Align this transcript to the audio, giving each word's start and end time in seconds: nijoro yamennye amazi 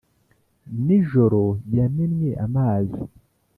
nijoro 0.85 1.43
yamennye 1.75 2.31
amazi 2.45 3.01